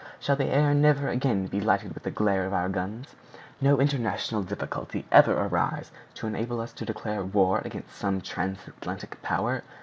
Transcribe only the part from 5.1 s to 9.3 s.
ever arise to enable us to declare war against some transatlantic